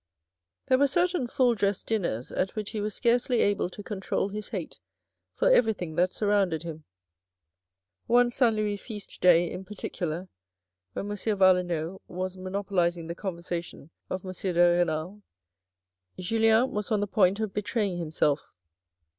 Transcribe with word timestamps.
There 0.65 0.79
were 0.79 0.87
certain' 0.87 1.27
full 1.27 1.53
dress' 1.53 1.83
dinners 1.83 2.31
at 2.31 2.55
which 2.55 2.71
he 2.71 2.81
was 2.81 2.95
scarcely 2.95 3.41
able 3.41 3.69
to 3.69 3.83
control 3.83 4.29
his 4.29 4.49
hate 4.49 4.79
for 5.35 5.47
everything 5.47 5.93
that 5.93 6.11
surrounded 6.11 6.63
him. 6.63 6.85
One 8.07 8.31
St. 8.31 8.55
Louis 8.55 8.77
feast 8.77 9.21
day 9.21 9.51
in 9.51 9.63
particular, 9.63 10.27
when 10.93 11.05
M. 11.07 11.11
Valenod 11.15 11.99
was 12.07 12.35
mono 12.35 12.63
polizing 12.63 13.05
the 13.09 13.13
conversation 13.13 13.91
of 14.09 14.25
M. 14.25 14.31
de 14.33 14.51
Renal, 14.79 15.21
Julien 16.17 16.71
was 16.71 16.91
on 16.91 16.99
the 16.99 17.05
point 17.05 17.39
of 17.39 17.53
betraying 17.53 17.99
himself. 17.99 18.51